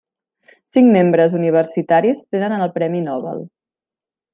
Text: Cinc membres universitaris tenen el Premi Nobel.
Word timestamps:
Cinc 0.75 0.89
membres 0.95 1.37
universitaris 1.41 2.25
tenen 2.37 2.59
el 2.59 2.75
Premi 2.81 3.07
Nobel. 3.13 3.49